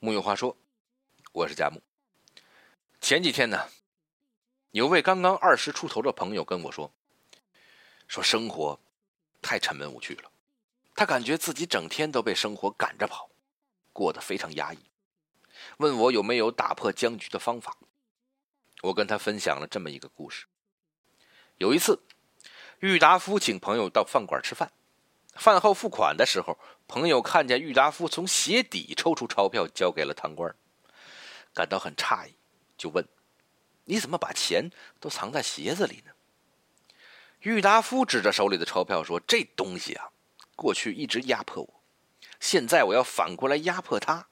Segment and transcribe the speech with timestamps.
[0.00, 0.56] 木有话说，
[1.32, 1.82] 我是佳木。
[3.00, 3.68] 前几天呢，
[4.70, 6.92] 有位刚刚二十出头的朋友跟我说，
[8.06, 8.78] 说生活
[9.42, 10.30] 太沉闷无趣了，
[10.94, 13.28] 他感觉自己整天都被生活赶着跑，
[13.92, 14.78] 过得非常压抑，
[15.78, 17.76] 问我有没有打破僵局的方法。
[18.82, 20.46] 我跟他分享了这么一个故事。
[21.56, 22.00] 有一次，
[22.78, 24.70] 郁达夫请朋友到饭馆吃饭。
[25.38, 26.58] 饭后付款的时候，
[26.88, 30.52] 朋友看见郁达夫从鞋底抽出钞票交给了堂官，
[31.54, 32.34] 感到很诧异，
[32.76, 33.06] 就问
[33.86, 36.12] ：“你怎么把钱都藏在鞋子里呢？”
[37.40, 40.10] 郁达夫指着手里的钞票说：“这东西啊，
[40.56, 41.82] 过去一直压迫我，
[42.40, 44.26] 现在我要反过来压迫他。”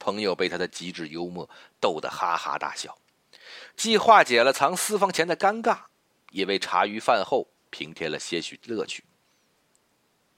[0.00, 1.50] 朋友被他的机智幽默
[1.80, 2.96] 逗得哈哈大笑，
[3.76, 5.80] 既化解了藏私房钱的尴尬，
[6.30, 9.04] 也为茶余饭后平添了些许乐趣。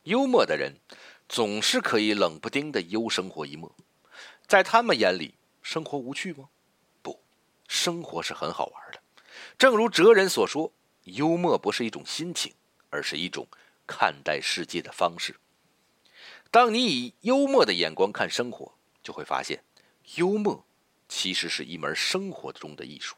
[0.05, 0.77] 幽默的人
[1.29, 3.71] 总是可以冷不丁的幽生活一默，
[4.47, 6.49] 在他们眼里，生活无趣吗？
[7.03, 7.23] 不，
[7.69, 9.03] 生活是很好玩的。
[9.59, 10.73] 正如哲人所说，
[11.05, 12.55] 幽默不是一种心情，
[12.89, 13.47] 而是一种
[13.87, 15.37] 看待世界的方式。
[16.51, 19.63] 当你以幽默的眼光看生活，就会发现，
[20.15, 20.65] 幽默
[21.09, 23.17] 其实是一门生活中的艺术。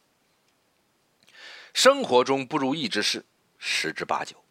[1.73, 3.25] 生活中不如意之事
[3.57, 4.45] 十之八九，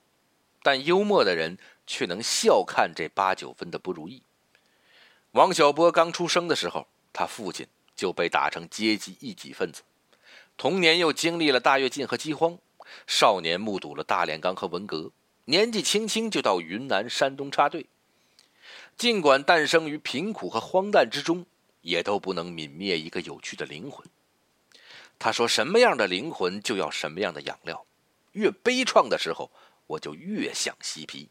[0.63, 1.57] 但幽默的人。
[1.85, 4.23] 却能笑看这八九分的不如意。
[5.31, 9.81] 王小波刚出生的时候，他父亲就被打成阶级异己分子，
[10.57, 12.57] 童年又经历了大跃进和饥荒，
[13.07, 15.11] 少年目睹了大炼钢和文革，
[15.45, 17.85] 年纪轻轻就到云南、山东插队。
[18.97, 21.45] 尽管诞生于贫苦和荒诞之中，
[21.81, 24.05] 也都不能泯灭一个有趣的灵魂。
[25.17, 27.85] 他说：“什么样的灵魂就要什么样的养料，
[28.33, 29.49] 越悲怆的时候，
[29.87, 31.29] 我就越想嬉皮。”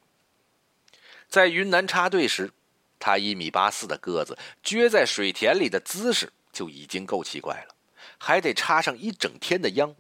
[1.31, 2.51] 在云南插队时，
[2.99, 7.75] 他一米八四的个子，撅在水田里的姿势就已经够奇怪了，
[8.19, 9.95] 还得插上一整天的秧，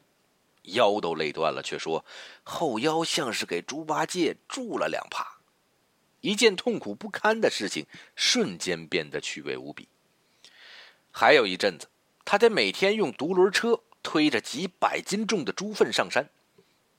[0.62, 2.04] 腰都累断了，却说
[2.42, 5.24] 后腰像是给猪八戒住了两耙。
[6.20, 7.86] 一件痛苦不堪的事情，
[8.16, 9.88] 瞬间变得趣味无比。
[11.12, 11.88] 还有一阵子，
[12.24, 16.28] 他得每天用独轮车推着几百斤重的猪粪上山，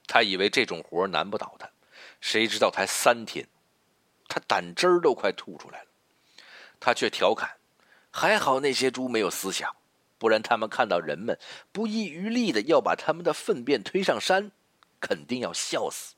[0.08, 1.70] 他以为这种活难不倒他，
[2.22, 3.46] 谁知道才三天。
[4.34, 5.88] 他胆汁儿都快吐出来了，
[6.80, 7.58] 他却调侃
[8.12, 9.76] ：“还好那些猪没有思想，
[10.18, 11.38] 不然他们看到人们
[11.74, 14.52] 不遗余力的要把他们的粪便推上山，
[15.02, 16.16] 肯定要笑死。”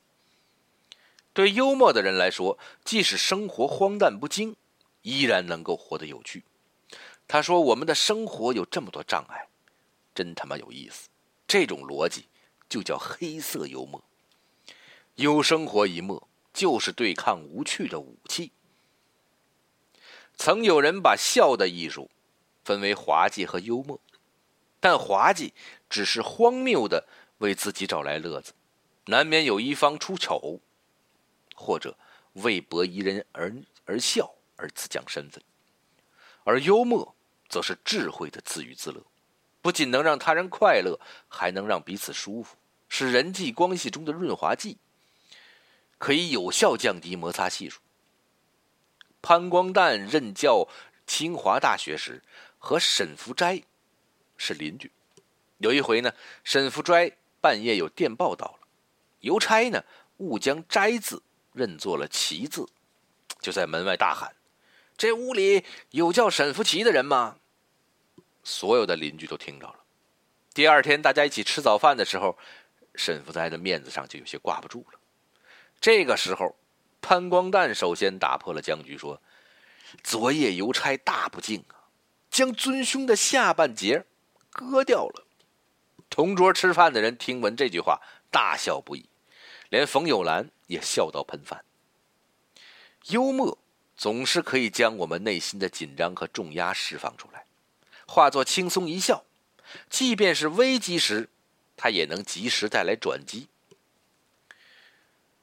[1.34, 4.56] 对幽默的人来说，即使生活荒诞不经，
[5.02, 6.44] 依然能够活得有趣。
[7.28, 9.48] 他说：“我们的生活有这么多障碍，
[10.14, 11.10] 真他妈有意思。”
[11.50, 12.28] 这种逻辑
[12.70, 14.04] 就叫黑色幽默，
[15.16, 16.28] 有生活一默。
[16.54, 18.52] 就是对抗无趣的武器。
[20.36, 22.10] 曾有人把笑的艺术
[22.64, 24.00] 分为滑稽和幽默，
[24.80, 25.54] 但滑稽
[25.90, 27.08] 只是荒谬的
[27.40, 28.54] 为自己找来乐子，
[29.06, 30.60] 难免有一方出丑，
[31.56, 31.98] 或者
[32.34, 33.54] 为博一人而
[33.86, 35.42] 而笑而自降身份；
[36.44, 37.16] 而幽默
[37.48, 39.04] 则是智慧的自娱自乐，
[39.62, 42.56] 不仅能让他人快乐，还能让彼此舒服，
[42.90, 44.78] 是人际关系中的润滑剂。
[46.04, 47.80] 可以有效降低摩擦系数。
[49.22, 50.68] 潘光旦任教
[51.08, 52.22] 清华大学时，
[52.60, 53.64] 和沈福斋
[54.36, 54.92] 是邻居。
[55.60, 57.10] 有一回呢，沈福斋
[57.40, 58.68] 半夜有电报到了，
[59.22, 59.82] 邮差呢
[60.18, 62.68] 误将“斋”字认作了“齐”字，
[63.40, 64.36] 就在门外大喊
[64.98, 67.38] ：“这屋里有叫沈福奇的人吗？”
[68.44, 69.80] 所有的邻居都听着了。
[70.54, 72.38] 第二天大家一起吃早饭的时候，
[72.96, 75.00] 沈福斋的面子上就有些挂不住了。
[75.84, 76.56] 这个时候，
[77.02, 79.22] 潘光旦首先打破了僵局，说
[80.02, 81.92] ：“昨夜邮差大不敬啊，
[82.32, 84.06] 将尊兄的下半截
[84.50, 85.28] 割掉了。”
[86.10, 88.00] 同桌吃饭的人听闻这句话，
[88.32, 89.10] 大笑不已，
[89.68, 91.66] 连冯友兰也笑到喷饭。
[93.08, 93.58] 幽默
[93.98, 97.46] 总是可以将我们内心的紧张和重压释放出来，
[98.08, 99.26] 化作轻松一笑，
[99.90, 101.28] 即便是危机时，
[101.76, 103.50] 它也能及时带来转机。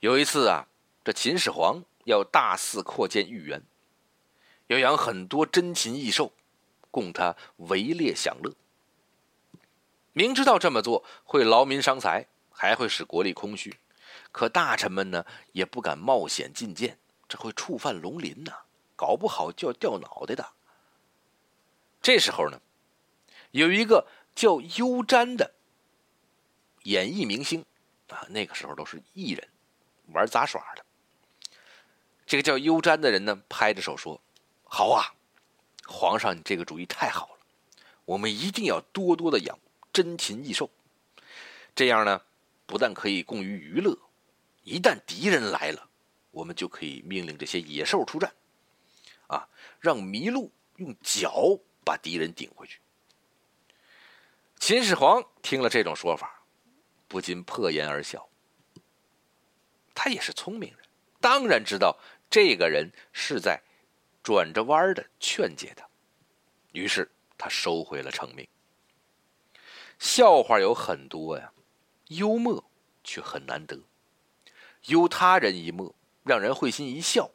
[0.00, 0.66] 有一次啊，
[1.04, 3.62] 这秦始皇要大肆扩建御园，
[4.68, 6.32] 要养很多珍禽异兽，
[6.90, 8.54] 供他围猎享乐。
[10.14, 13.76] 明知道这么做会劳民伤财，还会使国力空虚，
[14.32, 16.98] 可大臣们呢也不敢冒险进谏，
[17.28, 18.52] 这会触犯龙鳞呐，
[18.96, 20.52] 搞不好就要掉脑袋的。
[22.00, 22.58] 这时候呢，
[23.50, 25.52] 有一个叫优瞻的
[26.84, 27.66] 演艺明星
[28.08, 29.46] 啊，那个时候都是艺人。
[30.12, 30.84] 玩杂耍的，
[32.26, 34.20] 这个叫优瞻的人呢，拍着手说
[34.64, 35.14] ：“好啊，
[35.86, 37.38] 皇上，你这个主意太好了，
[38.04, 39.58] 我们一定要多多的养
[39.92, 40.70] 珍禽异兽，
[41.74, 42.22] 这样呢，
[42.66, 43.98] 不但可以供于娱乐，
[44.62, 45.88] 一旦敌人来了，
[46.30, 48.32] 我们就可以命令这些野兽出战，
[49.26, 49.48] 啊，
[49.80, 52.78] 让麋鹿用脚把敌人顶回去。
[54.60, 56.44] 秦始皇听了这种说法，
[57.08, 58.29] 不禁破颜而笑。
[60.02, 60.78] 他也是聪明人，
[61.20, 61.98] 当然知道
[62.30, 63.60] 这个人是在
[64.22, 65.86] 转着弯的劝解他，
[66.72, 68.48] 于是他收回了成命。
[69.98, 71.52] 笑话有很多呀，
[72.08, 72.64] 幽默
[73.04, 73.78] 却很难得。
[74.86, 75.94] 忧他人一默，
[76.24, 77.30] 让人会心一笑，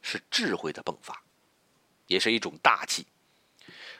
[0.00, 1.20] 是智慧的迸发，
[2.06, 3.08] 也是一种大气。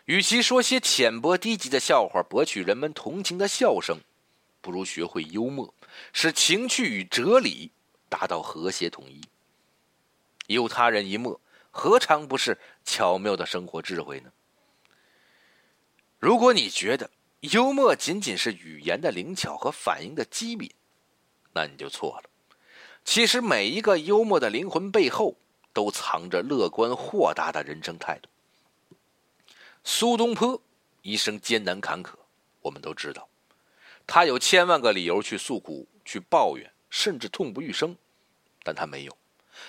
[0.04, 3.98] 与其说些浅薄低级的笑话博取人们同情的笑声，
[4.60, 5.74] 不如学会幽默，
[6.12, 7.72] 使情趣与哲理。
[8.16, 9.20] 达到和谐统一，
[10.46, 11.40] 有他人一默，
[11.72, 14.30] 何尝不是巧妙的生活智慧呢？
[16.20, 20.70] 如果你觉得幽默仅仅是语言的灵巧和反应的机敏，
[21.54, 22.30] 那你就错了。
[23.04, 25.36] 其实每一个幽默的灵魂背后，
[25.72, 28.28] 都藏着乐观豁达的人生态度。
[29.82, 30.62] 苏东坡
[31.02, 32.14] 一生艰难坎坷，
[32.60, 33.28] 我们都知道，
[34.06, 37.96] 他有千万个理由去诉苦、去抱怨，甚至痛不欲生。
[38.64, 39.16] 但他没有，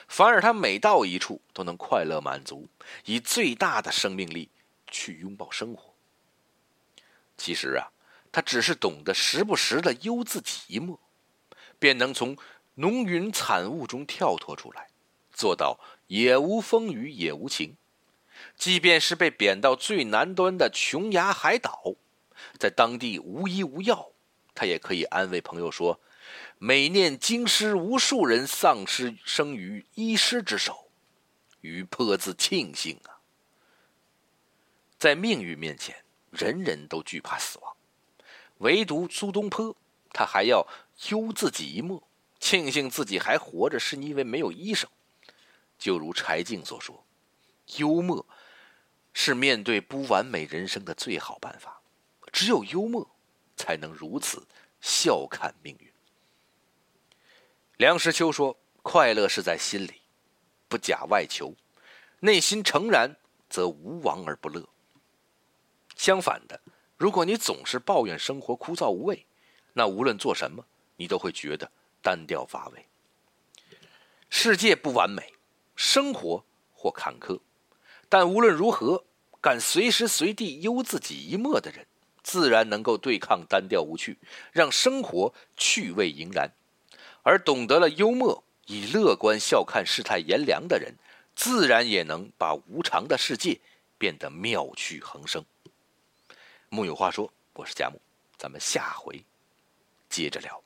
[0.08, 2.70] 反而他每到一处都能快乐满足，
[3.04, 4.50] 以最大的生命力
[4.90, 5.94] 去拥抱生活。
[7.38, 7.92] 其实啊，
[8.32, 10.98] 他只是懂得时不时的悠自己一默，
[11.78, 12.38] 便能从
[12.76, 14.88] 浓云惨雾中跳脱出来，
[15.34, 15.78] 做到
[16.08, 17.76] 也无风雨也无晴。
[18.56, 21.96] 即便是被贬到最南端的琼崖海岛，
[22.58, 24.12] 在当地无医无药，
[24.54, 26.00] 他也可以安慰朋友说。
[26.58, 30.90] 每念京师无数人丧失生于医师之手，
[31.62, 33.20] 余颇自庆幸啊！
[34.98, 37.76] 在命运面前，人人都惧怕死亡，
[38.60, 39.76] 唯独苏东坡，
[40.12, 40.66] 他还要
[41.10, 42.02] 忧自己一默，
[42.40, 44.90] 庆幸自己还活着，是因为没有医生。
[45.78, 47.06] 就如柴静所说
[47.78, 48.26] ：“幽默
[49.14, 51.82] 是面对不完美人生的最好办法，
[52.32, 53.10] 只有幽默，
[53.58, 54.48] 才能如此
[54.80, 55.92] 笑看命运。”
[57.78, 59.96] 梁实秋说：“快乐是在心里，
[60.70, 61.54] 不假外求。
[62.22, 63.18] 内心诚然，
[63.50, 64.66] 则无往而不乐。
[65.98, 66.62] 相反的，
[66.96, 69.26] 如果你总是抱怨生活枯燥无味，
[69.74, 71.70] 那无论做什么，你都会觉得
[72.02, 72.86] 单调乏味。
[74.30, 75.34] 世界不完美，
[75.76, 77.42] 生活或坎坷，
[78.08, 79.04] 但无论如何，
[79.42, 81.86] 敢随时随地悠自己一默的人，
[82.24, 84.18] 自然能够对抗单调无趣，
[84.54, 86.50] 让生活趣味盈然。”
[87.26, 90.94] 而懂得了幽默，以乐观笑看世态炎凉的人，
[91.36, 93.60] 自然也能把无常的世界
[93.98, 95.44] 变得妙趣横生。
[96.70, 98.00] 木有话说，我是佳木，
[98.38, 99.26] 咱们下回
[100.08, 100.65] 接着聊。